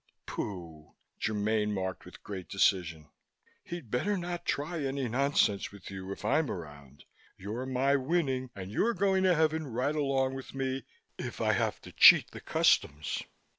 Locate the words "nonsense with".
5.07-5.91